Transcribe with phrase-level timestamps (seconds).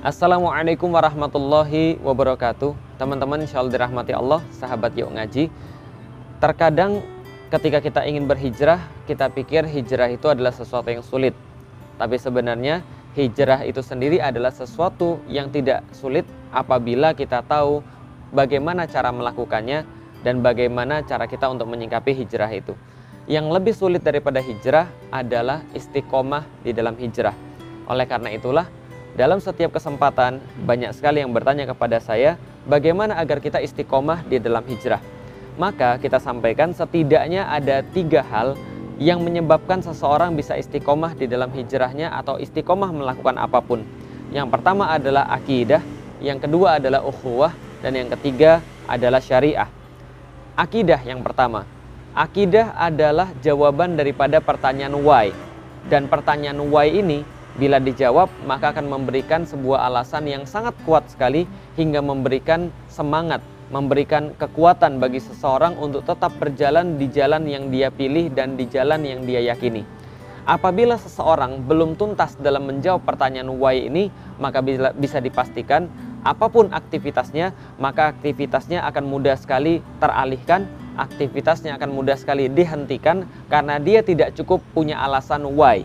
[0.00, 2.72] Assalamualaikum warahmatullahi wabarakatuh.
[2.96, 5.52] Teman-teman insya Allah dirahmati Allah Sahabat yuk ngaji.
[6.40, 7.04] Terkadang
[7.52, 11.36] ketika kita ingin berhijrah Kita pikir hijrah itu adalah sesuatu yang sulit.
[12.00, 12.80] Tapi sebenarnya
[13.12, 17.84] hijrah itu sendiri adalah sesuatu yang tidak sulit Apabila kita tahu
[18.32, 19.84] bagaimana cara melakukannya
[20.24, 22.72] Dan bagaimana cara kita untuk menyingkapi hijrah itu.
[23.28, 27.36] Yang lebih sulit daripada hijrah adalah istiqomah di dalam hijrah.
[27.84, 28.79] Oleh karena itulah
[29.20, 34.64] dalam setiap kesempatan, banyak sekali yang bertanya kepada saya, bagaimana agar kita istiqomah di dalam
[34.64, 35.04] hijrah.
[35.60, 38.56] Maka kita sampaikan setidaknya ada tiga hal
[38.96, 43.84] yang menyebabkan seseorang bisa istiqomah di dalam hijrahnya atau istiqomah melakukan apa pun.
[44.32, 45.84] Yang pertama adalah akidah,
[46.24, 47.52] yang kedua adalah ukhuwah,
[47.84, 49.68] dan yang ketiga adalah syariah.
[50.56, 51.68] Akidah yang pertama.
[52.16, 55.28] Akidah adalah jawaban daripada pertanyaan why.
[55.92, 57.20] Dan pertanyaan why ini
[57.58, 63.42] Bila dijawab, maka akan memberikan sebuah alasan yang sangat kuat sekali hingga memberikan semangat,
[63.74, 69.02] memberikan kekuatan bagi seseorang untuk tetap berjalan di jalan yang dia pilih dan di jalan
[69.02, 69.82] yang dia yakini.
[70.46, 74.62] Apabila seseorang belum tuntas dalam menjawab pertanyaan why ini, maka
[74.94, 75.90] bisa dipastikan
[76.22, 83.76] apa pun aktivitasnya, maka aktivitasnya akan mudah sekali teralihkan, aktivitasnya akan mudah sekali dihentikan karena
[83.82, 85.84] dia tidak cukup punya alasan why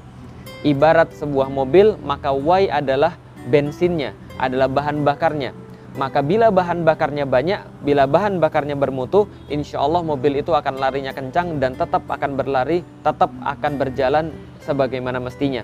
[0.66, 3.14] Ibarat sebuah mobil, maka Y adalah
[3.46, 5.54] bensinnya, adalah bahan bakarnya.
[5.96, 11.16] Maka bila bahan bakarnya banyak, bila bahan bakarnya bermutu, insya Allah mobil itu akan larinya
[11.16, 14.34] kencang dan tetap akan berlari, tetap akan berjalan
[14.66, 15.64] sebagaimana mestinya.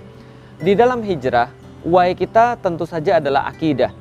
[0.61, 1.51] Di dalam hijrah,
[1.83, 3.91] why kita tentu saja adalah akidah.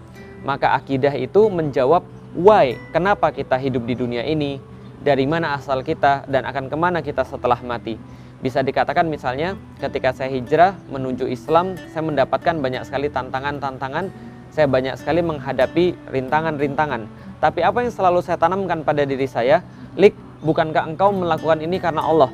[0.46, 2.04] Maka akidah itu menjawab
[2.38, 4.62] why, kenapa kita hidup di dunia ini,
[5.00, 7.96] dari mana asal kita, dan akan ke mana kita setelah mati.
[8.40, 14.08] Bisa dikatakan misalnya ketika saya hijrah menuju Islam, saya mendapatkan banyak sekali tantangan-tantangan,
[14.48, 17.04] saya banyak sekali menghadapi rintangan-rintangan.
[17.40, 19.64] Tapi apa yang selalu saya tanamkan pada diri saya,
[19.96, 22.32] Lik, bukankah engkau melakukan ini karena Allah?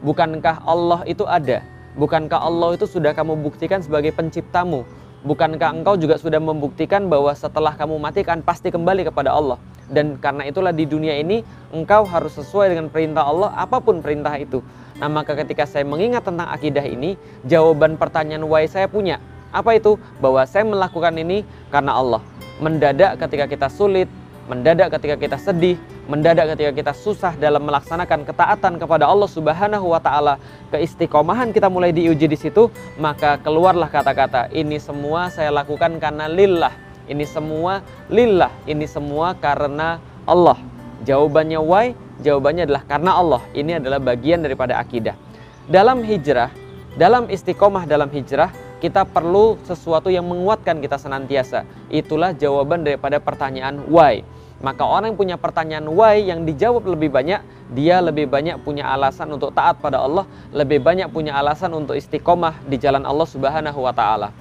[0.00, 1.60] Bukankah Allah itu ada?
[1.98, 4.86] Bukankah Allah itu sudah kamu buktikan sebagai penciptamu?
[5.26, 9.58] Bukankah engkau juga sudah membuktikan bahwa setelah kamu mati kan pasti kembali kepada Allah?
[9.88, 11.40] Dan karena itulah di dunia ini
[11.72, 14.60] engkau harus sesuai dengan perintah Allah apa pun perintah itu.
[14.98, 17.14] Nah, maka ketika saya mengingat tentang akidah ini,
[17.46, 19.22] jawaban pertanyaan why saya punya.
[19.54, 19.96] Apa itu?
[20.20, 22.20] Bahwa saya melakukan ini karena Allah.
[22.58, 24.10] Mendadak ketika kita sulit,
[24.50, 25.78] mendadak ketika kita sedih,
[26.10, 30.40] mendadak ketika kita susah dalam melaksanakan ketaatan kepada Allah Subhanahu wa taala,
[30.72, 36.87] keistiqomahan kita mulai diuji di situ, maka keluarlah kata-kata, ini semua saya lakukan karena lillah.
[37.08, 37.80] Ini semua
[38.12, 39.98] lillah, ini semua karena
[40.28, 40.60] Allah.
[41.08, 41.96] Jawabannya why?
[42.20, 43.42] Jawabannya adalah karena Allah.
[43.56, 45.16] Ini adalah bagian daripada akidah.
[45.64, 46.52] Dalam hijrah,
[47.00, 51.66] dalam istiqomah dalam hijrah, kita perlu sesuatu yang menguatkan kita senantiasa.
[51.90, 54.22] Itulah jawaban daripada pertanyaan why.
[54.58, 57.38] Maka orang yang punya pertanyaan why yang dijawab lebih banyak,
[57.70, 62.66] dia lebih banyak punya alasan untuk taat pada Allah, lebih banyak punya alasan untuk istiqomah
[62.66, 64.34] di jalan Allah Subhanahu wa taala.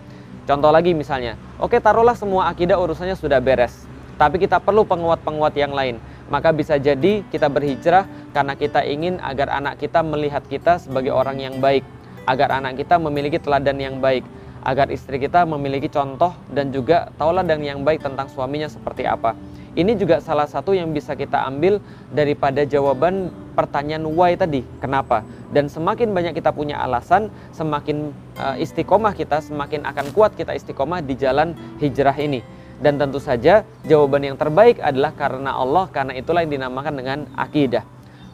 [0.47, 3.83] Contoh lagi misalnya, oke taruhlah semua akidah urusannya sudah beres,
[4.15, 9.51] tapi kita perlu penguat-penguat yang lain maka bisa jadi kita berhijrah karena kita ingin agar
[9.51, 11.83] anak kita melihat kita sebagai orang yang baik,
[12.27, 14.27] agar anak kita memiliki teladan yang baik,
[14.67, 19.33] agar istri kita memiliki contoh dan juga tauladan yang baik tentang suaminya seperti apa.
[19.77, 21.79] Ini juga salah satu yang bisa kita ambil
[22.11, 25.25] daripada jawaban pertanyaan why tadi, kenapa?
[25.49, 31.01] Dan semakin banyak kita punya alasan, semakin uh, istiqomah kita, semakin akan kuat kita istiqomah
[31.01, 32.45] di jalan hijrah ini.
[32.77, 37.81] Dan tentu saja jawaban yang terbaik adalah karena Allah, karena itulah yang dinamakan dengan akidah.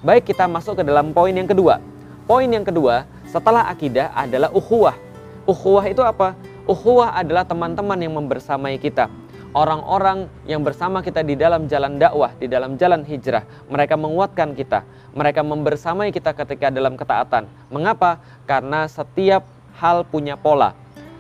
[0.04, 1.80] Baik kita masuk ke dalam poin yang kedua.
[2.28, 5.00] Poin yang kedua setelah akidah adalah ukhuwah.
[5.48, 6.36] Ukhuwah itu apa?
[6.68, 9.08] Ukhuwah adalah teman-teman yang membersamai kita.
[9.54, 13.46] Orang-orang yang bersama kita di dalam jalan dakwah, di dalam jalan hijrah.
[13.70, 14.82] Mereka menguatkan kita.
[15.14, 17.46] Mereka membersamai kita ketika dalam ketaatan.
[17.70, 18.18] Mengapa?
[18.50, 19.46] Karena setiap
[19.78, 20.74] hal punya pola.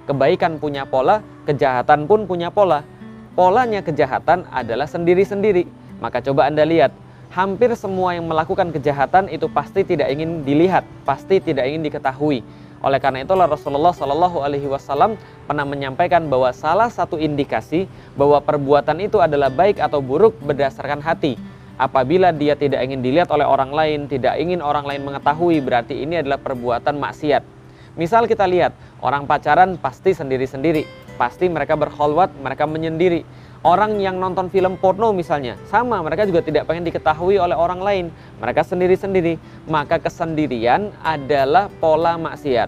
[0.09, 2.81] Kebaikan punya pola, kejahatan pun punya pola
[3.33, 5.65] polanya kejahatan adalah sendiri-sendiri.
[5.99, 6.93] Maka coba Anda lihat,
[7.33, 12.45] hampir semua yang melakukan kejahatan itu pasti tidak ingin dilihat, pasti tidak ingin diketahui.
[12.83, 15.15] Oleh karena itulah Rasulullah Shallallahu Alaihi Wasallam
[15.47, 17.87] pernah menyampaikan bahwa salah satu indikasi
[18.19, 21.39] bahwa perbuatan itu adalah baik atau buruk berdasarkan hati.
[21.79, 26.21] Apabila dia tidak ingin dilihat oleh orang lain, tidak ingin orang lain mengetahui, berarti ini
[26.21, 27.41] adalah perbuatan maksiat.
[27.95, 33.25] Misal kita lihat, orang pacaran pasti sendiri-sendiri pasti mereka berkholwat, mereka menyendiri.
[33.63, 38.05] Orang yang nonton film porno misalnya, sama mereka juga tidak pengen diketahui oleh orang lain.
[38.43, 39.39] Mereka sendiri-sendiri.
[39.71, 42.67] Maka kesendirian adalah pola maksiat.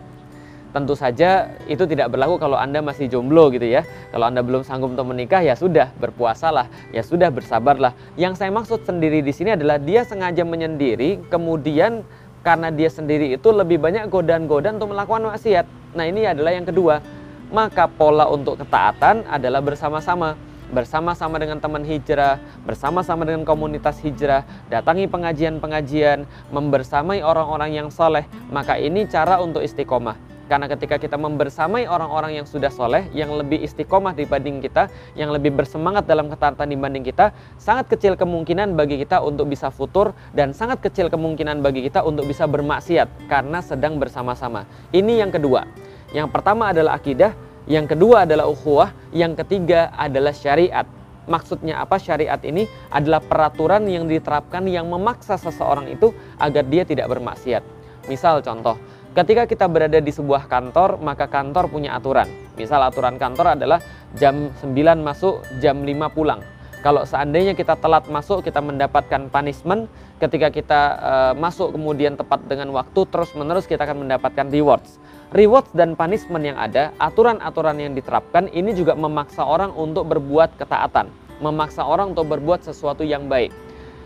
[0.72, 3.84] Tentu saja itu tidak berlaku kalau Anda masih jomblo gitu ya.
[4.16, 7.92] Kalau Anda belum sanggup untuk menikah ya sudah berpuasalah, ya sudah bersabarlah.
[8.16, 12.08] Yang saya maksud sendiri di sini adalah dia sengaja menyendiri, kemudian
[12.40, 15.68] karena dia sendiri itu lebih banyak godaan-godaan untuk melakukan maksiat.
[15.92, 17.04] Nah, ini adalah yang kedua.
[17.52, 20.40] Maka pola untuk ketaatan adalah bersama-sama
[20.72, 28.80] bersama-sama dengan teman hijrah, bersama-sama dengan komunitas hijrah, datangi pengajian-pengajian, membersamai orang-orang yang soleh, maka
[28.80, 30.36] ini cara untuk istiqomah.
[30.46, 35.50] Karena ketika kita membersamai orang-orang yang sudah soleh, yang lebih istiqomah dibanding kita, yang lebih
[35.50, 40.86] bersemangat dalam ketaatan dibanding kita, sangat kecil kemungkinan bagi kita untuk bisa futur dan sangat
[40.86, 44.70] kecil kemungkinan bagi kita untuk bisa bermaksiat karena sedang bersama-sama.
[44.94, 45.66] Ini yang kedua.
[46.14, 47.34] Yang pertama adalah akidah,
[47.66, 50.86] yang kedua adalah ukhuwah, yang ketiga adalah syariat.
[51.26, 57.10] Maksudnya apa syariat ini adalah peraturan yang diterapkan yang memaksa seseorang itu agar dia tidak
[57.10, 57.66] bermaksiat.
[58.06, 58.78] Misal contoh,
[59.18, 62.30] ketika kita berada di sebuah kantor, maka kantor punya aturan.
[62.54, 63.82] Misal aturan kantor adalah
[64.14, 66.46] jam 9 masuk, jam 5 pulang.
[66.86, 69.90] Kalau seandainya kita telat masuk, kita mendapatkan punishment.
[70.22, 75.02] Ketika kita uh, masuk kemudian tepat dengan waktu, terus-menerus kita akan mendapatkan rewards
[75.34, 81.10] rewards dan punishment yang ada, aturan-aturan yang diterapkan ini juga memaksa orang untuk berbuat ketaatan,
[81.42, 83.50] memaksa orang untuk berbuat sesuatu yang baik.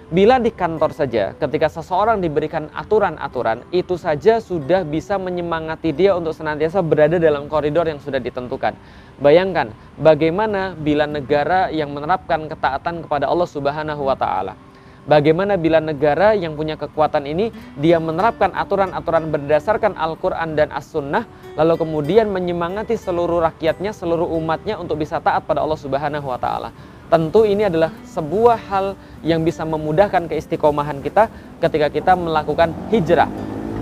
[0.10, 6.34] Bila di kantor saja, ketika seseorang diberikan aturan-aturan, itu saja sudah bisa menyemangati dia untuk
[6.34, 8.74] senantiasa berada dalam koridor yang sudah ditentukan.
[9.22, 9.70] Bayangkan
[10.02, 14.58] bagaimana bila negara yang menerapkan ketaatan kepada Allah Subhanahu wa taala
[15.10, 17.50] Bagaimana bila negara yang punya kekuatan ini
[17.82, 21.26] dia menerapkan aturan-aturan berdasarkan Al-Quran dan As-Sunnah
[21.58, 26.70] lalu kemudian menyemangati seluruh rakyatnya, seluruh umatnya untuk bisa taat pada Allah Subhanahu wa taala.
[27.10, 28.94] Tentu ini adalah sebuah hal
[29.26, 31.26] yang bisa memudahkan keistiqomahan kita
[31.58, 33.34] ketika kita melakukan hijrah.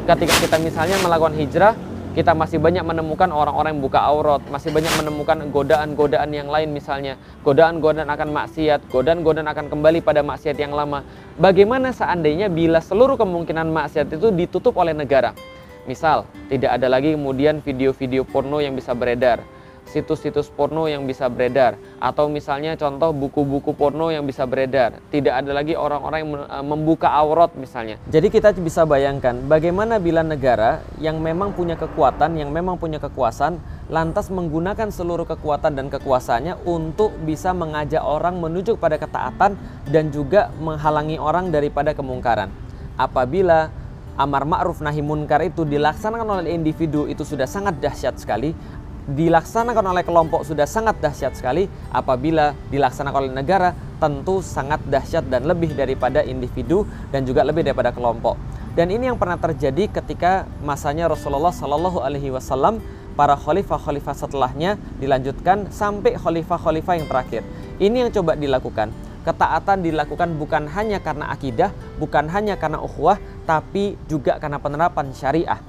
[0.07, 1.75] Ketika kita misalnya melakukan hijrah,
[2.17, 7.13] kita masih banyak menemukan orang-orang yang buka aurat, masih banyak menemukan godaan-godaan yang lain misalnya,
[7.45, 11.05] godaan-godaan akan maksiat, godaan-godaan akan kembali pada maksiat yang lama.
[11.37, 15.37] Bagaimana seandainya bila seluruh kemungkinan maksiat itu ditutup oleh negara?
[15.85, 19.45] Misal, tidak ada lagi kemudian video-video porno yang bisa beredar,
[19.87, 21.79] situs-situs porno yang bisa beredar.
[21.97, 24.99] Atau misalnya contoh buku-buku porno yang bisa beredar.
[25.09, 27.97] Tidak ada lagi orang-orang yang eh, membuka aurat misalnya.
[28.11, 33.57] Jadi kita bisa bayangkan bagaimana bila negara yang memang punya kekuatan yang memang punya kekuasaan
[33.87, 39.55] lantas menggunakan seluruh kekuatan dan kekuasaannya untuk bisa mengajak orang menuju pada ketaatan
[39.87, 42.51] dan juga menghalangi orang daripada kemungkaran.
[42.99, 43.71] Apabila
[44.17, 48.57] amar ma'ruf nahi munkar itu dilaksanakan oleh individu itu sudah sangat dahsyat sekali
[49.07, 53.71] dilaksanakan oleh kelompok sudah sangat dahsyat sekali, apabila dilaksanakan oleh negara
[54.03, 58.35] tentu sangat dahsyat dan lebih daripada individu dan juga lebih daripada kelompok.
[58.75, 62.83] Dan ini yang pernah terjadi ketika masanya Rasulullah Shallallahu Alaihi Wasallam
[63.17, 67.41] para khalifah-khalifah setelahnya dilanjutkan sampai khalifah-khalifah yang terakhir.
[67.81, 68.93] Ini yang coba dilakukan.
[69.25, 73.17] Ketaatan dilakukan bukan hanya karena akidah, bukan hanya karena ukhuwah,
[73.49, 75.59] tapi juga karena penerapan syariah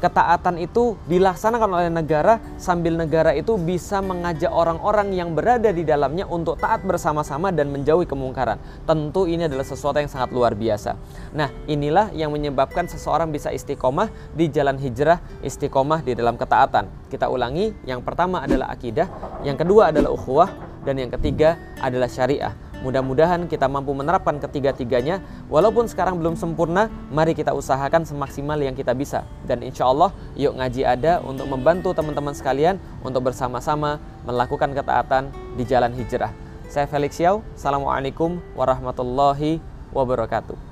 [0.00, 6.24] ketaatan itu dilaksanakan oleh negara sambil negara itu bisa mengajak orang-orang yang berada di dalamnya
[6.24, 8.56] untuk taat bersama-sama dan menjauhi kemungkaran.
[8.88, 10.96] Tentu ini adalah sesuatu yang sangat luar biasa.
[11.36, 16.88] Nah, inilah yang menyebabkan seseorang bisa istiqomah di jalan hijrah, istiqomah di dalam ketaatan.
[17.12, 19.06] Kita ulangi, yang pertama adalah akidah,
[19.44, 22.69] yang kedua adalah ukhuwah, dan yang ketiga adalah syariah.
[22.80, 25.20] Mudah-mudahan kita mampu menerapkan ketiga-tiganya.
[25.52, 29.28] Walaupun sekarang belum sempurna, mari kita usahakan semaksimal yang kita bisa.
[29.44, 35.28] Dan insya Allah, yuk ngaji ada untuk membantu teman-teman sekalian untuk bersama-sama melakukan ketaatan
[35.60, 36.32] di jalan hijrah.
[36.70, 39.58] Saya Felix Yau, Assalamualaikum warahmatullahi
[39.92, 40.69] wabarakatuh.